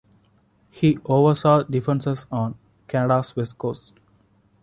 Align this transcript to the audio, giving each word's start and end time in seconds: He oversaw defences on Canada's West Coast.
He 0.71 0.97
oversaw 1.05 1.61
defences 1.61 2.25
on 2.31 2.57
Canada's 2.87 3.35
West 3.35 3.59
Coast. 3.59 3.99